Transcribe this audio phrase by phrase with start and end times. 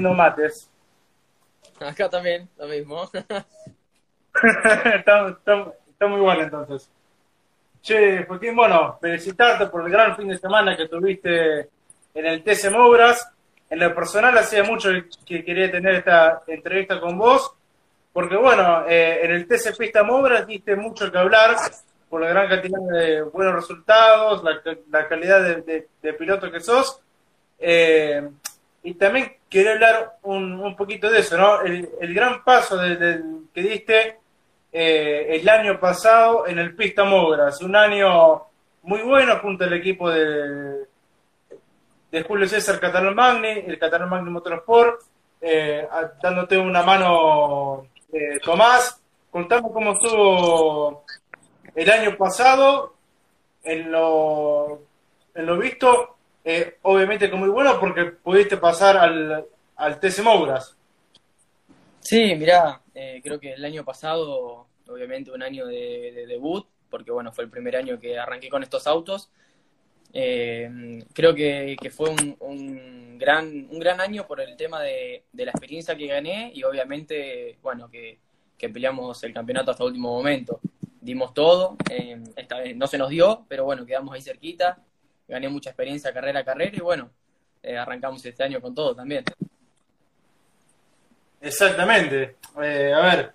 [0.00, 0.70] mates.
[1.80, 3.10] Acá también, lo mismo.
[4.94, 6.90] está, muy bueno entonces.
[7.82, 11.68] Che, Joaquín, bueno, felicitarte por el gran fin de semana que tuviste
[12.14, 13.30] en el TC Mobras.
[13.68, 14.90] En lo personal hacía mucho
[15.26, 17.52] que quería tener esta entrevista con vos,
[18.12, 21.56] porque bueno, eh, en el TC Pista Mobras diste mucho que hablar
[22.08, 27.00] por la gran cantidad de buenos resultados, la, calidad de, piloto que sos.
[27.58, 28.28] Eh,
[28.84, 31.62] y también quería hablar un, poquito de eso, ¿no?
[31.62, 34.18] El, gran paso que diste
[34.70, 38.42] eh, el año pasado en el Pista Mogras, un año
[38.82, 40.84] muy bueno junto al equipo de,
[42.12, 45.00] de Julio César Catalán Magni, el Catalán Magni Motorsport,
[45.40, 45.88] eh,
[46.22, 51.04] dándote una mano eh, Tomás, contame cómo estuvo
[51.74, 52.94] el año pasado
[53.62, 54.82] en lo,
[55.34, 56.13] en lo visto
[56.44, 60.76] eh, obviamente que muy bueno porque pudiste pasar al, al TC Mouras.
[62.00, 67.32] Sí, mirá, eh, creo que el año pasado, obviamente un año de, debut, porque bueno,
[67.32, 69.30] fue el primer año que arranqué con estos autos.
[70.12, 72.10] Eh, creo que, fue
[72.40, 77.56] un, gran, un gran año por el tema de, la experiencia que gané y obviamente,
[77.62, 78.18] bueno, que,
[78.58, 80.60] que peleamos el campeonato hasta el último momento.
[81.00, 81.76] Dimos todo,
[82.36, 84.78] esta vez no se nos dio, pero bueno, quedamos ahí cerquita
[85.28, 87.10] gané mucha experiencia carrera a carrera y bueno,
[87.62, 89.24] eh, arrancamos este año con todo también.
[91.40, 92.36] Exactamente.
[92.62, 93.32] Eh, a ver,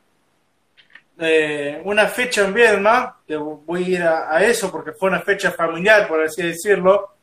[1.19, 5.51] eh, una fecha en Viedma, que voy a ir a, eso porque fue una fecha
[5.51, 7.13] familiar, por así decirlo,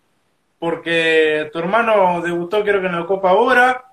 [0.58, 3.84] porque tu hermano debutó creo que en la Copa ahora,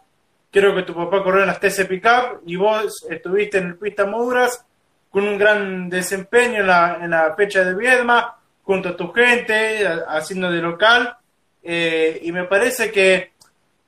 [0.51, 4.05] creo que tu papá corrió en las TC Pickup y vos estuviste en el Pista
[4.05, 4.65] Muras
[5.09, 9.87] con un gran desempeño en la, en la fecha de Viedma, junto a tu gente,
[10.07, 11.17] haciendo de local,
[11.61, 13.33] eh, y me parece que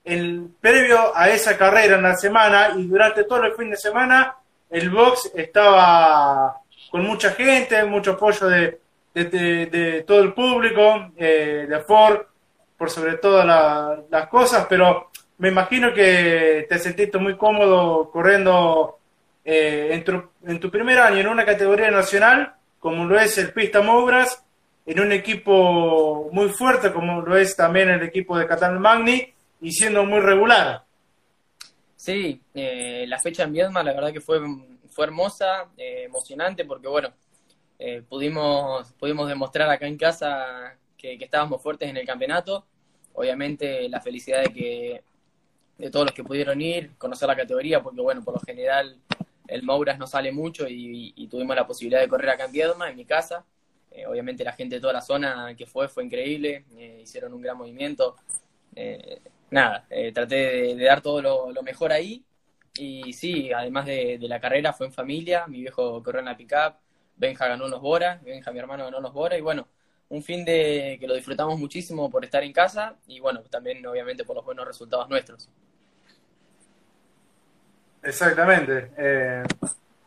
[0.03, 4.35] el previo a esa carrera en la semana y durante todo el fin de semana,
[4.69, 6.57] el box estaba
[6.91, 8.79] con mucha gente, mucho apoyo de,
[9.13, 12.21] de, todo el público, eh, de Ford,
[12.77, 13.45] por sobre todas
[14.09, 18.99] las cosas, pero me imagino que te sentiste muy cómodo corriendo
[19.43, 23.52] eh, en, tu, en tu primer año en una categoría nacional, como lo es el
[23.52, 24.45] Pista Mobras,
[24.85, 29.71] en un equipo muy fuerte como lo es también el equipo de Catalán Magni y
[29.71, 30.83] siendo muy regular.
[31.95, 34.39] Sí, eh, la fecha en Viedma la verdad que fue,
[34.91, 37.11] fue hermosa, eh, emocionante porque bueno,
[37.79, 42.65] eh, pudimos, pudimos demostrar acá en casa que, estábamos fuertes en el campeonato.
[43.13, 45.03] Obviamente la felicidad de que
[45.77, 48.97] de todos los que pudieron ir, conocer la categoría, porque bueno, por lo general
[49.47, 52.89] el Mouras no sale mucho y, y tuvimos la posibilidad de correr acá en Viedma,
[52.89, 53.43] en mi casa.
[53.95, 57.42] Eh, obviamente la gente de toda la zona que fue fue increíble, eh, hicieron un
[57.42, 58.17] gran movimiento.
[58.76, 62.23] Eh, nada, traté de, dar todo lo, mejor ahí.
[62.78, 65.48] Y sí, además de, la carrera, fue en familia.
[65.48, 66.76] Mi viejo corrió en la pickup,
[67.16, 69.38] Benja ganó unos Bora, Benja, mi hermano, ganó unos Bora.
[69.38, 69.67] Y bueno,
[70.10, 74.26] un fin de que lo disfrutamos muchísimo por estar en casa y bueno, también obviamente
[74.26, 75.50] por los buenos resultados nuestros.
[78.04, 78.92] Exactamente.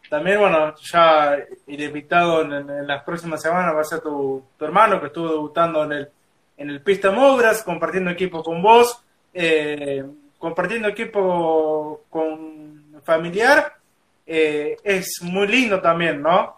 [0.08, 1.34] También, bueno, ya
[1.66, 5.92] el invitado en, las próximas semanas va a ser tu, hermano que estuvo debutando en
[5.92, 6.08] el,
[6.56, 9.02] en el Pista Mogras, compartiendo equipo con vos,
[9.34, 10.04] eh,
[10.38, 13.74] compartiendo equipo con familiar.
[14.26, 16.56] Eh, es muy lindo también, ¿no?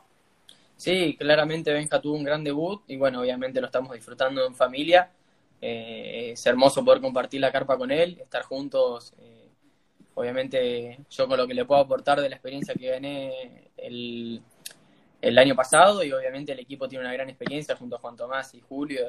[0.76, 5.10] Sí, claramente Benja tuvo un gran debut y bueno, obviamente lo estamos disfrutando en familia.
[5.60, 9.12] Eh, es hermoso poder compartir la carpa con él, estar juntos
[10.20, 14.42] Obviamente yo con lo que le puedo aportar de la experiencia que gané el,
[15.22, 18.54] el año pasado y obviamente el equipo tiene una gran experiencia junto a Juan Tomás
[18.54, 19.00] y Julio,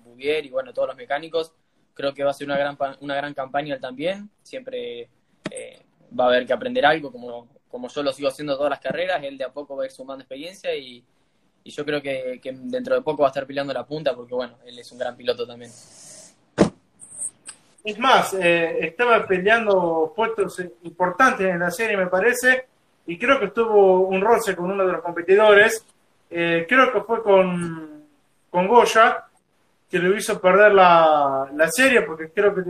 [0.00, 1.52] Bouvier y bueno, todos los mecánicos.
[1.94, 4.28] Creo que va a ser una gran, una gran campaña él también.
[4.42, 5.08] Siempre
[5.48, 5.82] eh,
[6.18, 9.22] va a haber que aprender algo, como, como yo lo sigo haciendo todas las carreras.
[9.22, 11.04] Él de a poco va a ir sumando experiencia y,
[11.62, 14.58] y yo creo que, dentro de poco va a estar peleando la punta porque bueno,
[14.64, 15.70] él es un gran piloto también.
[17.88, 22.66] Es más, eh, estaba peleando puestos importantes en la serie, me parece,
[23.06, 25.86] y creo que estuvo un roce con uno de los competidores.
[26.28, 28.04] Eh, creo que fue con,
[28.50, 29.24] con Goya,
[29.90, 32.60] que le hizo perder la, la serie, porque creo que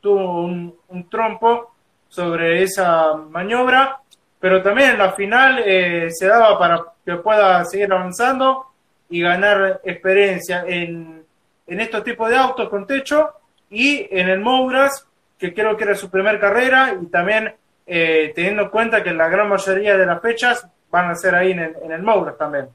[0.00, 1.74] tuvo un, trompo
[2.08, 4.00] sobre esa maniobra,
[4.38, 8.68] pero también en la final eh, se daba para que pueda seguir avanzando
[9.10, 11.26] y ganar experiencia en,
[11.66, 13.34] en estos tipos de autos con techo
[13.70, 15.06] y en el Mouras,
[15.38, 17.54] que creo que era su primera carrera, y también
[17.86, 21.52] eh, teniendo en cuenta que la gran mayoría de las fechas van a ser ahí
[21.52, 22.68] en el, en el Mouras también.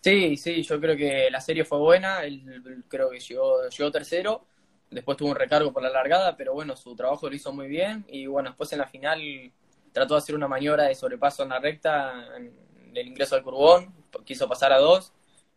[0.00, 4.46] Sí, sí, yo creo que la serie fue buena, él, creo que llegó, llegó tercero,
[4.90, 8.04] después tuvo un recargo por la largada, pero bueno, su trabajo lo hizo muy bien
[8.08, 9.20] y bueno, después en la final
[9.92, 12.50] trató de hacer una maniobra de sobrepaso en la recta, en
[12.94, 13.92] el ingreso al curbón,
[14.24, 15.12] quiso pasar a dos,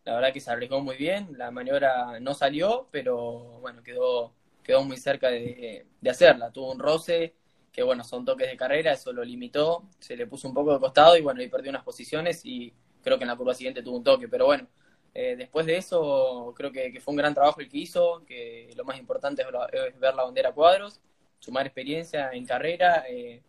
[0.05, 4.33] la verdad que se arriesgó muy bien, la maniobra no salió, pero bueno, quedó,
[4.63, 7.35] quedó muy cerca de, de hacerla, tuvo un roce,
[7.71, 10.79] que bueno, son toques de carrera, eso lo limitó, se le puso un poco de
[10.79, 13.97] costado y bueno, y perdió unas posiciones y creo que en la curva siguiente tuvo
[13.97, 14.67] un toque, pero bueno,
[15.13, 18.83] eh, después de eso creo que, fue un gran trabajo el que hizo, que lo
[18.83, 20.99] más importante es, ver la bandera cuadros,
[21.39, 23.43] sumar experiencia en carrera, eh,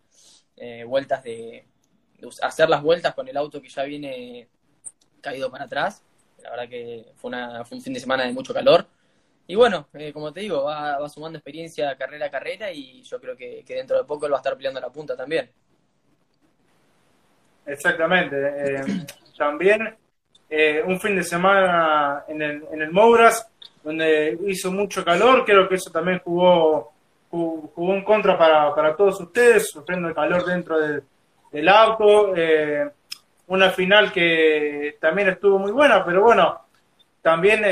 [0.57, 1.67] eh, vueltas de,
[2.41, 4.47] hacer las vueltas con el auto que ya viene
[5.21, 6.03] caído para atrás,
[6.45, 8.85] la verdad que fue, una, fue un fin de semana de mucho calor
[9.47, 13.35] y bueno, eh, como te digo, va, sumando experiencia carrera a carrera y yo creo
[13.35, 15.49] que, dentro de poco él va a estar peleando la punta también.
[17.65, 18.35] Exactamente.
[18.37, 18.81] Eh,
[19.37, 19.95] también
[20.49, 23.47] eh, un fin de semana en el, en el Mouras,
[23.83, 26.93] donde hizo mucho calor, creo que eso también jugó,
[27.29, 31.03] jugó, un contra para, para, todos ustedes, sufriendo el calor dentro del,
[31.51, 32.33] del auto.
[33.47, 36.61] Una final que también estuvo muy buena, pero bueno,
[37.21, 37.63] también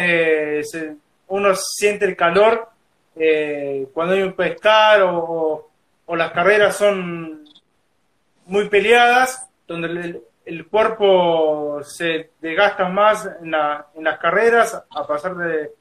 [0.64, 0.96] se,
[1.28, 2.70] uno siente el calor
[3.16, 5.70] eh, cuando hay un pescar o,
[6.08, 7.44] las carreras son
[8.46, 15.72] muy peleadas, donde el, cuerpo se desgasta más en, las carreras a pasar de,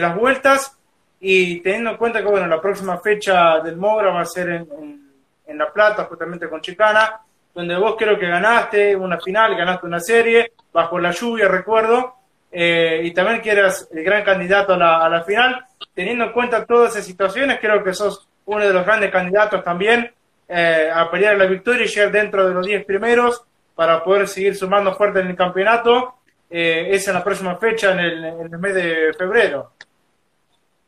[0.00, 0.78] las vueltas.
[1.20, 5.12] Y teniendo en cuenta que bueno la próxima fecha del Mogra va a ser en,
[5.46, 7.20] en, La Plata, justamente con Chicana,
[7.54, 12.14] donde vos creo que ganaste una final, ganaste una serie, bajo la lluvia, recuerdo,
[12.50, 15.64] eh, y también que eras el gran candidato a la, final.
[15.94, 20.10] Teniendo en cuenta todas esas situaciones, creo que sos uno de los grandes candidatos también
[20.48, 23.42] eh, a pelear la victoria y llegar dentro de los 10 primeros
[23.74, 26.16] para poder seguir sumando fuerte en el campeonato.
[26.50, 29.72] Eh, es en la próxima fecha, en el, mes de febrero.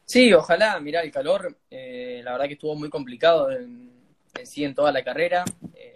[0.04, 3.90] Sí, ojalá, mirá, el calor, eh, la verdad que estuvo muy complicado en,
[4.34, 5.44] en sí en toda la carrera.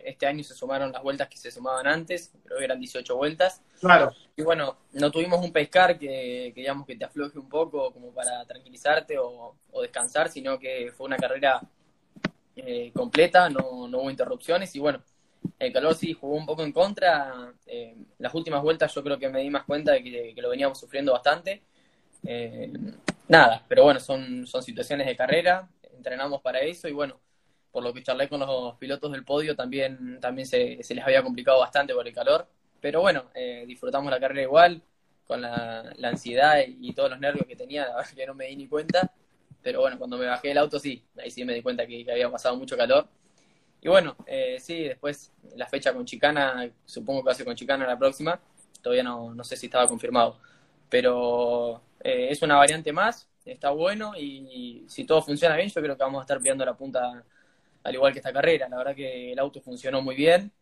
[0.09, 3.17] Eh, este año se sumaron las vueltas que se sumaban antes, creo que eran 18
[3.17, 3.63] vueltas.
[3.81, 4.13] Claro.
[4.37, 8.45] Y bueno, no tuvimos un pescar que, digamos que te afloje un poco como para
[8.45, 11.61] tranquilizarte o, descansar, sino que fue una carrera
[12.57, 15.03] eh, completa, no, no, hubo interrupciones y bueno,
[15.59, 17.53] el calor sí jugó un poco en contra.
[17.67, 20.51] Eh, las últimas vueltas yo creo que me di más cuenta de que, que lo
[20.51, 21.63] veníamos sufriendo bastante.
[23.29, 27.21] nada, pero bueno, son, son situaciones de carrera, entrenamos para eso y bueno,
[27.73, 31.61] por lo que charlé con los pilotos del podio, también, también se, les había complicado
[31.61, 32.49] bastante por el calor.
[32.81, 34.83] Pero bueno, eh, disfrutamos la carrera igual,
[35.27, 38.57] con la, ansiedad y, todos los nervios que tenía, la verdad que no me di
[38.57, 39.13] ni cuenta.
[39.63, 42.31] Pero bueno, cuando me bajé del auto, sí, ahí sí me di cuenta que, había
[42.31, 43.09] pasado mucho calor.
[43.81, 47.55] Y bueno, eh, sí, después la fecha con Chicana, supongo que va a ser con
[47.55, 48.41] Chicana la próxima,
[48.83, 50.39] todavía no, no sé si estaba confirmado.
[50.89, 55.97] Pero eh, es una variante más, está bueno y, si todo funciona bien, yo creo
[55.97, 57.25] que vamos a estar pillando la punta
[57.89, 58.69] al igual que esta carrera.
[58.69, 60.53] La verdad que el auto funcionó muy bien.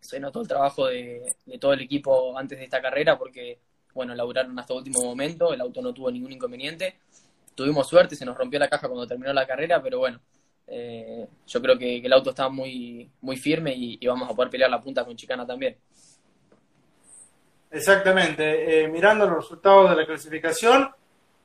[0.00, 3.58] Se notó el trabajo de, todo el equipo antes de esta carrera porque,
[3.94, 6.98] bueno, laburaron hasta el último momento, el auto no tuvo ningún inconveniente.
[7.54, 10.20] Tuvimos suerte, se nos rompió la caja cuando terminó la carrera, pero bueno,
[10.66, 14.70] eh, yo creo que, el auto está muy, muy firme y, vamos a poder pelear
[14.70, 15.76] la punta con Chicana también.
[17.70, 18.84] Exactamente.
[18.84, 20.90] Eh, mirando los resultados de la clasificación,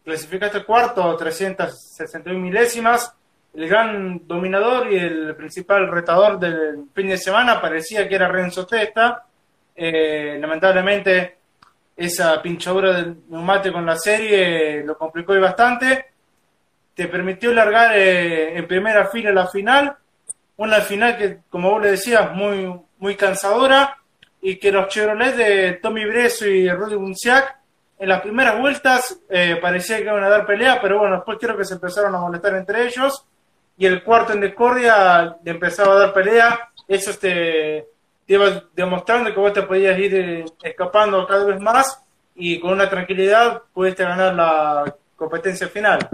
[0.03, 3.16] clasificaste cuarto, 361 milésimas,
[3.57, 8.67] el gran dominador y el principal retador del fin de semana parecía que era Renzo
[8.67, 9.25] Testa.
[9.75, 11.37] Eh, lamentablemente,
[11.95, 16.05] esa pinchadura del neumático con la serie lo complicó y bastante.
[16.93, 19.97] Te permitió largar eh, en primera fila la final.
[20.57, 23.97] Una final que, como vos le decías, muy, muy cansadora
[24.39, 27.57] y que los Chevrolet de Tommy Breso y Rudy Bunciac
[27.97, 31.57] en las primeras vueltas eh, parecía que iban a dar pelea, pero bueno, después creo
[31.57, 33.25] que se empezaron a molestar entre ellos
[33.77, 37.87] y el cuarto en discordia empezaba a dar pelea, eso te,
[38.27, 42.03] iba demostrando que vos te podías ir eh, escapando cada vez más
[42.35, 46.09] y con una tranquilidad pudiste ganar la competencia final.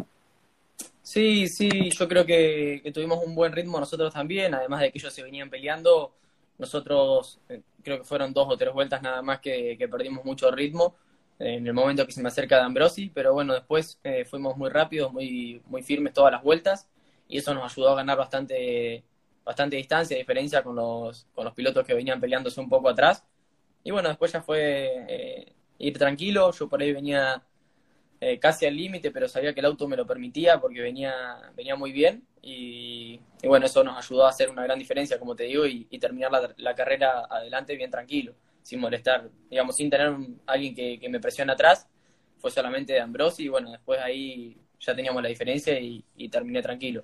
[1.01, 5.13] Sí, sí, yo creo que, tuvimos un buen ritmo nosotros también, además de que ellos
[5.13, 6.13] se venían peleando,
[6.57, 10.95] nosotros eh, creo que fueron dos o tres vueltas nada más que, perdimos mucho ritmo
[11.39, 14.69] en el momento que se me acerca de Ambrosi, pero bueno, después eh, fuimos muy
[14.69, 16.87] rápidos, muy, muy firmes todas las vueltas
[17.27, 19.03] y eso nos ayudó a ganar bastante,
[19.43, 23.23] bastante distancia, diferencia con los, con los pilotos que venían peleándose un poco atrás.
[23.83, 27.43] Y bueno, después ya fue eh, ir tranquilo, yo por ahí venía
[28.25, 31.13] eh, casi al límite, pero sabía que el auto me lo permitía porque venía,
[31.55, 32.25] venía muy bien.
[32.41, 36.31] Y, bueno, eso nos ayudó a hacer una gran diferencia, como te digo, y, terminar
[36.55, 40.15] la, carrera adelante bien tranquilo, sin molestar, digamos, sin tener
[40.45, 41.87] alguien que, me presione atrás,
[42.37, 47.03] fue solamente de Ambrosi y bueno, después ahí ya teníamos la diferencia y, terminé tranquilo.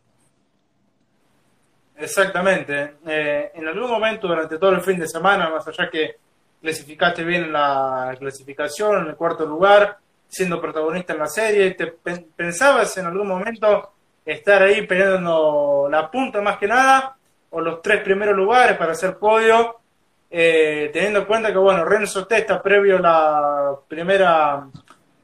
[1.98, 2.96] Exactamente.
[3.06, 6.16] Eh, en algún momento durante todo el fin de semana, más allá que
[6.62, 11.88] clasificaste bien en la clasificación, en el cuarto lugar, siendo protagonista en la serie, ¿te
[11.88, 13.94] pensabas en algún momento
[14.26, 17.16] estar ahí peleando la punta más que nada,
[17.52, 19.78] o los tres primeros lugares para hacer podio,
[20.30, 24.68] eh, teniendo en cuenta que, bueno, Renzo Testa, previo a la primera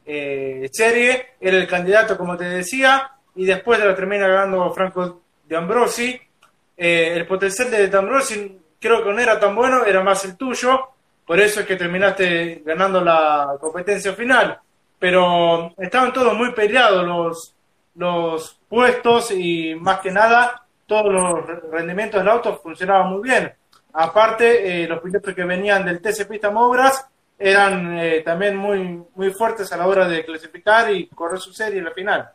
[0.06, 5.22] eh, serie, era el candidato, como te decía, y después de la termina ganando Franco
[5.46, 6.20] de Ambrosi.
[6.78, 10.90] Eh, el potencial de Ambrosi creo que no era tan bueno, era más el tuyo,
[11.26, 14.60] por eso es que terminaste ganando la competencia final.
[15.00, 17.56] Pero estaban todos muy peleados los,
[17.96, 23.52] los puestos y más que nada todos los rendimientos del auto funcionaban muy bien.
[23.94, 27.08] Aparte, eh, los pilotos que venían del TC Pista Mobras
[27.38, 31.80] eran eh, también muy, muy fuertes a la hora de clasificar y correr su serie
[31.80, 32.30] en la final.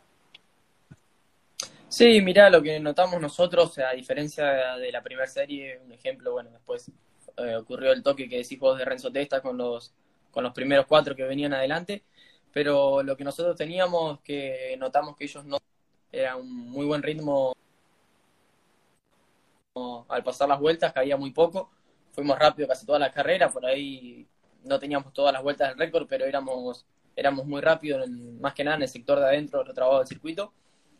[1.87, 6.49] Sí, mira, lo que notamos nosotros, a diferencia de la primera serie, un ejemplo, bueno,
[6.51, 6.89] después
[7.37, 9.93] eh, ocurrió el toque que decís vos de Renzo Testa con los,
[10.31, 12.03] con los primeros cuatro que venían adelante,
[12.53, 15.57] pero lo que nosotros teníamos, que notamos que ellos no,
[16.11, 17.53] era un muy buen ritmo
[20.07, 21.71] al pasar las vueltas, caía muy poco,
[22.11, 24.27] fuimos rápido casi toda la carrera, por ahí
[24.63, 28.77] no teníamos todas las vueltas del récord, pero éramos, éramos muy rápidos, más que nada
[28.77, 30.53] en el sector de adentro, otro trabajo del circuito.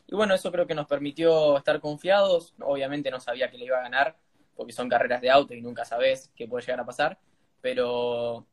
[0.07, 2.53] Y bueno, eso creo que nos permitió estar confiados.
[2.61, 4.17] Obviamente no sabía que le iba a ganar,
[4.55, 7.17] porque son carreras de auto y nunca sabes qué puede llegar a pasar.
[7.61, 8.45] Pero,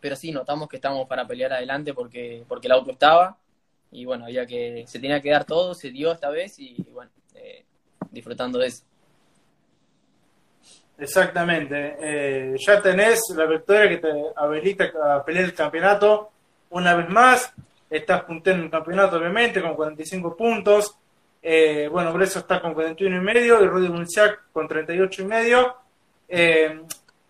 [0.00, 3.38] pero sí, notamos que estamos para pelear adelante porque, porque el auto estaba.
[3.92, 7.10] Y bueno, había que, se tenía que dar todo, se dio esta vez y bueno,
[7.34, 7.64] eh,
[8.10, 8.84] disfrutando de eso.
[11.00, 11.96] Exactamente.
[11.98, 16.30] Eh, ya tenés la victoria que te habilita a pelear el campeonato
[16.68, 17.52] una vez más.
[17.88, 20.94] Estás puntero en el campeonato, obviamente, con 45 puntos.
[21.42, 25.74] Eh, bueno, Breso está con 41 y medio y Rudy Munchak con 38 y medio.
[26.28, 26.82] Eh,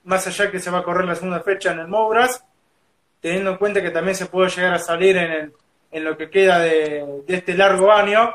[0.02, 2.44] más allá que se va a correr la segunda fecha en el Mouras,
[3.20, 5.52] teniendo en cuenta que también se puede llegar a salir en,
[5.92, 8.34] en lo que queda de este largo año,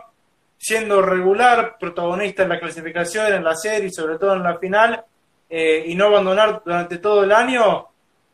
[0.58, 5.04] siendo regular, protagonista en la clasificación, en la serie y sobre todo en la final
[5.50, 7.88] eh, y no abandonar durante todo el año,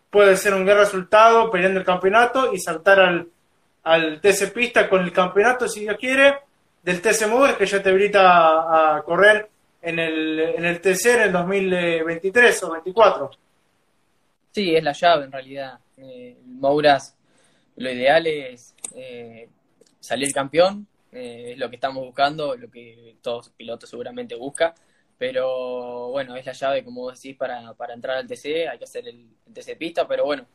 [0.09, 3.27] puede ser un gran resultado peleando el campeonato y saltar al,
[3.83, 6.35] al TC Pista con el campeonato, si Dios quiere,
[6.83, 9.49] del TC Mover, que ya te habilita a, correr
[9.81, 13.31] en el, en el TC en el 2023 o 24.
[14.51, 15.79] Sí, es la llave en realidad.
[15.97, 17.15] Eh, Mouras,
[17.77, 19.47] lo ideal es eh,
[19.99, 24.73] salir campeón, eh, es lo que estamos buscando, lo que todos pilotos seguramente buscan
[25.21, 29.07] pero bueno, es la llave, como decís, para, para entrar al TC, hay que hacer
[29.07, 30.47] el, TC pista, pero bueno,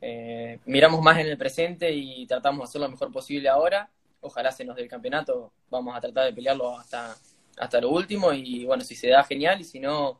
[0.00, 3.90] eh, miramos más en el presente y tratamos de hacer lo mejor posible ahora.
[4.22, 7.14] Ojalá se nos dé el campeonato, vamos a tratar de pelearlo hasta,
[7.58, 10.18] hasta lo último y bueno, si se da genial y si no,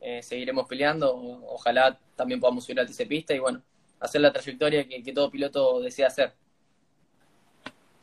[0.00, 1.12] eh, seguiremos peleando.
[1.48, 3.60] Ojalá también podamos subir al TC pista y bueno,
[3.98, 6.32] hacer la trayectoria que, todo piloto desea hacer.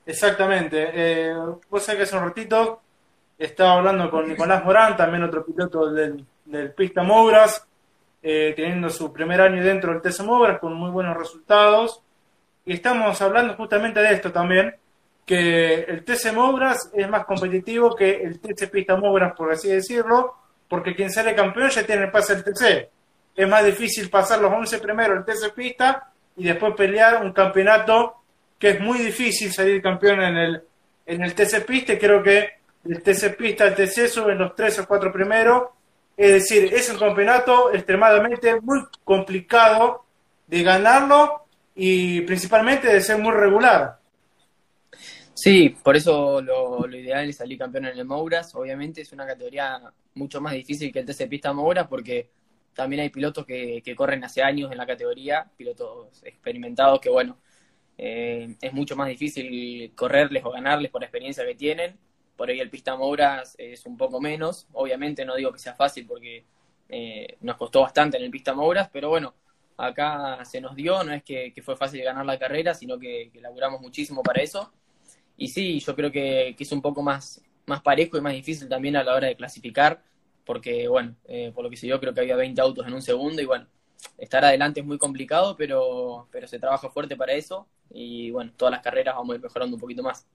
[0.06, 0.90] Exactamente.
[0.94, 1.34] Eh,
[1.70, 2.82] vos sabés que hace un ratito
[3.40, 6.26] estaba hablando con Nicolás Morán, también otro piloto del,
[6.76, 7.66] Pista Mouras,
[8.22, 12.02] eh, teniendo su primer año dentro del TC Mouras con muy buenos resultados.
[12.66, 14.76] Y estamos hablando justamente de esto también,
[15.26, 20.36] que el TC Mouras es más competitivo que el TC Pista Mouras, por así decirlo,
[20.68, 22.90] porque quien sale campeón ya tiene el pase del TC.
[23.36, 28.16] Es más difícil pasar los 11 primeros el TC Pista y después pelear un campeonato
[28.58, 30.64] que es muy difícil salir campeón en el,
[31.06, 32.59] en el TC Pista y creo que
[32.90, 35.70] el TC Pista, el TC suben los tres o cuatro primeros.
[36.18, 40.06] Es decir, es un campeonato extremadamente muy complicado
[40.48, 44.00] de ganarlo y principalmente de ser muy regular.
[45.36, 48.56] Sí, por eso lo, ideal es salir campeón en el Mouras.
[48.56, 49.80] Obviamente es una categoría
[50.16, 52.32] mucho más difícil que el TC Pista Mouras porque
[52.74, 57.38] también hay pilotos que, corren hace años en la categoría, pilotos experimentados que, bueno,
[58.00, 62.09] eh, es mucho más difícil correrles o ganarles por la experiencia que tienen
[62.40, 64.66] por ahí el pista Mouras es un poco menos.
[64.72, 66.46] Obviamente no digo que sea fácil porque
[66.88, 69.34] eh, nos costó bastante en el pista Mouras, pero bueno,
[69.76, 73.42] acá se nos dio, no es que, fue fácil ganar la carrera, sino que, que,
[73.42, 74.72] laburamos muchísimo para eso.
[75.36, 78.96] Y sí, yo creo que, es un poco más, más parejo y más difícil también
[78.96, 80.02] a la hora de clasificar,
[80.46, 83.02] porque bueno, eh, por lo que sé yo creo que había 20 autos en un
[83.02, 83.68] segundo y bueno,
[84.18, 88.72] estar adelante es muy complicado, pero, pero se trabaja fuerte para eso y bueno, todas
[88.72, 90.26] las carreras vamos a ir mejorando un poquito más.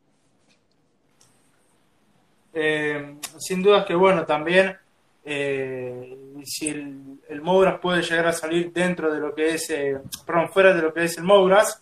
[2.54, 4.76] Eh, sin dudas que bueno, también
[5.24, 10.50] eh, si el, el puede llegar a salir dentro de lo que es, eh, perdón,
[10.50, 11.80] fuera de lo que es el Mouras,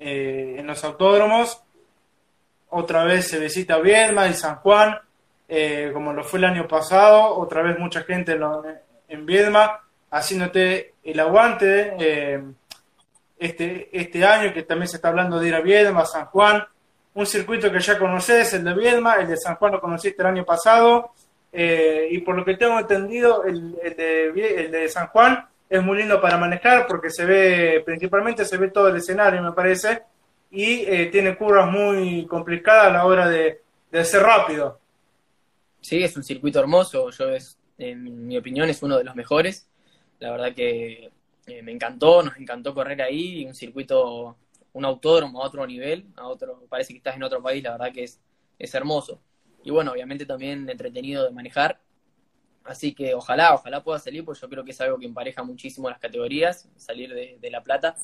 [0.00, 1.60] en los autódromos,
[2.70, 4.98] otra vez se visita Viedma y San Juan,
[5.48, 8.42] eh, como lo fue el año pasado, otra vez mucha gente en,
[9.08, 9.80] en Viedma
[10.10, 12.42] haciéndote el aguante eh,
[13.38, 16.64] este, este año, que también se está hablando de ir a Viedma, San Juan,
[17.18, 20.28] un circuito que ya conoces, el de Viedma, el de San Juan lo conociste el
[20.28, 21.10] año pasado,
[21.52, 24.28] eh, y por lo que tengo entendido, el, de,
[24.64, 28.68] el de San Juan es muy lindo para manejar porque se ve, principalmente se ve
[28.70, 30.02] todo el escenario, me parece,
[30.52, 34.78] y eh, tiene curvas muy complicadas a la hora de, de ser rápido.
[35.80, 39.66] Sí, es un circuito hermoso, yo es, en mi opinión es uno de los mejores.
[40.20, 41.10] La verdad que
[41.48, 44.36] eh, me encantó, nos encantó correr ahí, un circuito,
[44.78, 47.92] un autódromo a otro nivel, a otro, parece que estás en otro país, la verdad
[47.92, 48.20] que es,
[48.58, 49.20] es hermoso.
[49.64, 51.80] Y bueno, obviamente también entretenido de manejar.
[52.64, 55.88] Así que ojalá, ojalá pueda salir, porque yo creo que es algo que empareja muchísimo
[55.88, 57.96] las categorías, salir de, La Plata.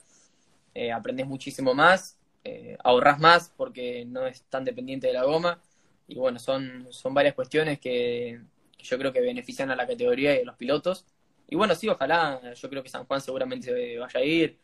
[0.75, 5.63] Eh, aprendes muchísimo más, eh, ahorras más porque no es tan dependiente de la goma.
[6.09, 8.41] Y bueno, son, son varias cuestiones que,
[8.79, 11.07] yo creo que benefician a la categoría y a los pilotos.
[11.49, 14.59] Y bueno, sí, ojalá, yo creo que San Juan seguramente vaya a ir,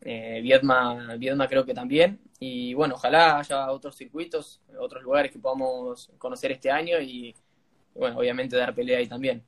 [0.00, 6.10] eh, Viedma, creo que también, y bueno, ojalá haya otros circuitos, otros lugares que podamos
[6.18, 7.34] conocer este año y,
[7.94, 9.42] bueno, obviamente dar pelea ahí también.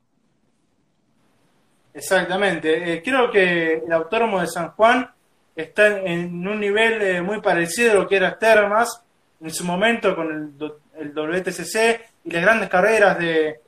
[1.93, 5.09] Exactamente, eh, creo que el autónomo de San Juan
[5.55, 9.03] está en un nivel eh, muy parecido a lo que era Termas
[9.41, 13.59] en su momento con el, el WTCC y las grandes carreras de,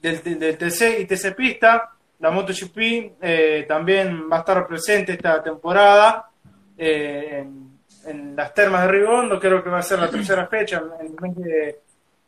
[0.00, 2.78] del, del TC y TC Pista la MotoGP
[3.20, 6.28] eh, también va a estar presente esta temporada
[6.76, 7.46] eh,
[8.06, 11.14] en, las termas de Rigondo, creo que va a ser la tercera fecha en el
[11.20, 11.76] mes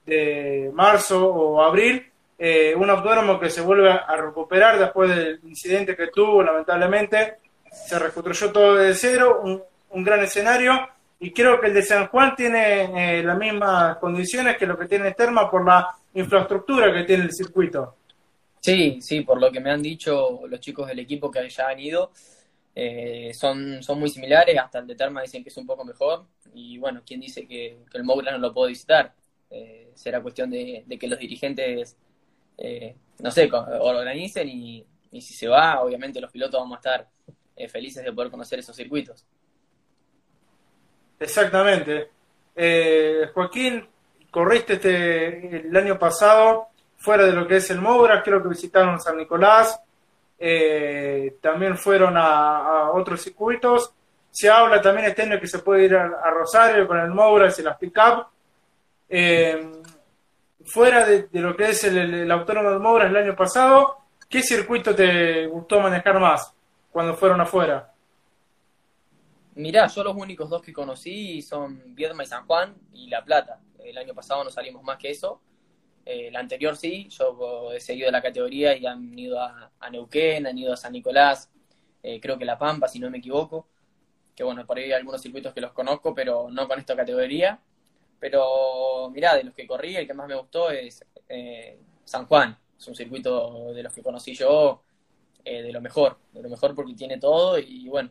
[0.04, 2.06] de, marzo o abril.
[2.38, 7.36] Eh, un autódromo que se vuelve a recuperar después del incidente que tuvo, lamentablemente.
[7.70, 10.88] Se reconstruyó todo de cero, un, un gran escenario.
[11.20, 15.12] Y creo que el de San Juan tiene las mismas condiciones que lo que tiene
[15.12, 17.94] Terma por la infraestructura que tiene el circuito.
[18.62, 21.80] Sí, sí, por lo que me han dicho los chicos del equipo que ya han
[21.80, 22.12] ido,
[22.76, 26.26] eh, son, son muy similares, hasta el de Terma dicen que es un poco mejor,
[26.54, 29.12] y bueno, ¿quién dice que, el Moura no lo puedo visitar?
[29.50, 31.96] Eh, será cuestión de, que los dirigentes,
[32.56, 37.08] eh, no sé, organicen y, y, si se va, obviamente los pilotos vamos a estar
[37.68, 39.26] felices de poder conocer esos circuitos.
[41.18, 42.10] Exactamente.
[43.34, 43.88] Joaquín,
[44.30, 46.71] corriste este, el año pasado
[47.02, 49.80] fuera de lo que es el Moura, creo que visitaron San Nicolás,
[50.38, 53.92] eh, también fueron a, otros circuitos.
[54.30, 57.62] Se habla también este año que se puede ir a, Rosario con el Moura y
[57.62, 58.26] las pick-up.
[59.08, 59.82] Eh,
[60.64, 65.46] fuera de, lo que es el, autónomo de Moura el año pasado, ¿qué circuito te
[65.46, 66.54] gustó manejar más
[66.90, 67.92] cuando fueron afuera?
[69.54, 73.60] Mirá, yo los únicos dos que conocí son Viedma y San Juan y La Plata.
[73.84, 75.40] El año pasado no salimos más que eso.
[76.04, 80.58] Eh, la anterior sí, yo he seguido la categoría y han ido a, Neuquén, han
[80.58, 81.50] ido a San Nicolás,
[82.02, 83.68] eh, creo que La Pampa, si no me equivoco.
[84.34, 87.60] Que bueno, por ahí hay algunos circuitos que los conozco, pero no con esta categoría.
[88.18, 92.56] Pero mirá, de los que corrí, el que más me gustó es eh, San Juan.
[92.78, 94.82] Es un circuito de los que conocí yo,
[95.44, 98.10] de lo mejor, de lo mejor porque tiene todo y bueno,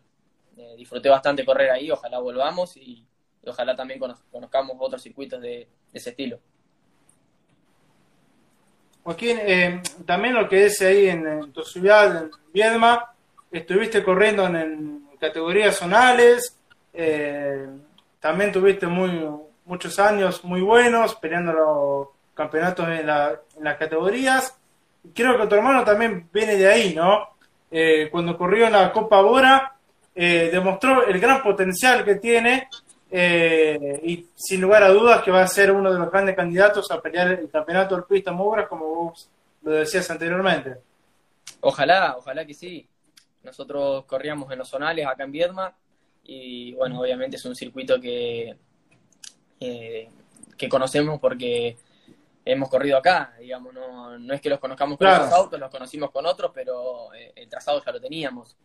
[0.78, 3.06] disfruté bastante correr ahí, ojalá volvamos y,
[3.46, 4.00] ojalá también
[4.32, 6.40] conozcamos otros circuitos de ese estilo.
[9.04, 13.12] Joaquín, eh, también lo que es ahí en, tu ciudad, en Viedma,
[13.52, 16.58] estuviste corriendo en, categorías zonales,
[16.94, 17.68] eh,
[18.20, 19.24] también tuviste muy,
[19.66, 24.58] muchos años muy buenos peleando los campeonatos en, las categorías.
[25.14, 27.30] Creo que tu hermano también viene de ahí, ¿no?
[27.70, 29.76] Eh, cuando corrió en la Copa Bora,
[30.14, 32.68] demostró el gran potencial que tiene
[33.12, 36.90] eh, y sin lugar a dudas que va a ser uno de los grandes candidatos
[36.92, 39.30] a pelear el campeonato del pista Mubras, como vos
[39.64, 40.78] lo decías anteriormente.
[41.60, 42.88] Ojalá, ojalá que sí.
[43.44, 45.76] Nosotros corríamos en los zonales acá en Viedma
[46.24, 48.56] y bueno, obviamente es un circuito que,
[49.60, 51.76] que conocemos porque
[52.46, 56.12] hemos corrido acá, digamos, no, no es que los conozcamos con los autos, los conocimos
[56.12, 58.56] con otros, pero eh, el trazado ya lo teníamos.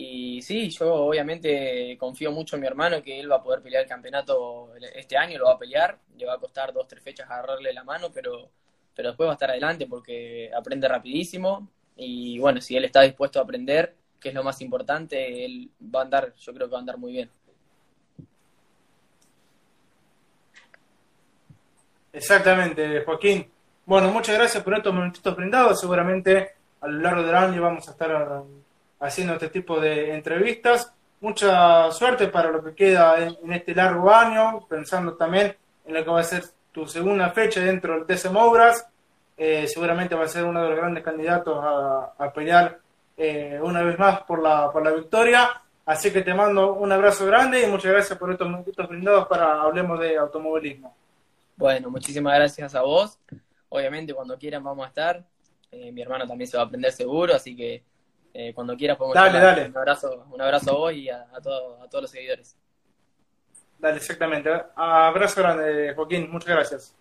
[0.00, 3.82] Y sí, yo obviamente confío mucho en mi hermano que él va a poder pelear
[3.82, 7.28] el campeonato este año, lo va a pelear, le va a costar dos, tres fechas
[7.28, 8.48] agarrarle la mano, pero,
[8.94, 13.40] pero después va a estar adelante porque aprende rapidísimo y bueno, si él está dispuesto
[13.40, 16.78] a aprender, que es lo más importante, él va a andar, yo creo que va
[16.78, 17.30] a andar muy bien.
[22.12, 23.50] Exactamente, Joaquín.
[23.84, 25.80] Bueno, muchas gracias por estos momentitos brindados.
[25.80, 28.12] Seguramente a lo largo del año vamos a estar
[29.00, 30.92] haciendo este tipo de entrevistas.
[31.20, 36.10] Mucha suerte para lo que queda en, este largo año, pensando también en lo que
[36.10, 38.86] va a ser tu segunda fecha dentro del TC Obras.
[39.36, 42.78] Eh, seguramente va a ser uno de los grandes candidatos a, pelear
[43.16, 45.50] eh, una vez más por la, por la victoria.
[45.88, 49.62] Así que te mando un abrazo grande y muchas gracias por estos minutitos brindados para
[49.62, 50.94] hablemos de automovilismo.
[51.56, 53.18] Bueno, muchísimas gracias a vos.
[53.70, 55.24] Obviamente cuando quieran vamos a estar.
[55.72, 57.82] Eh, mi hermano también se va a aprender seguro, así que
[58.54, 59.66] cuando quieras podemos dale, dale.
[59.68, 62.56] Un abrazo, un abrazo a vos y a, a todos los seguidores.
[63.78, 64.50] Dale, exactamente.
[64.74, 66.30] Abrazo grande, Joaquín.
[66.30, 66.94] Muchas gracias.